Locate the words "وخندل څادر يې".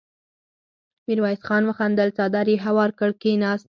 1.67-2.57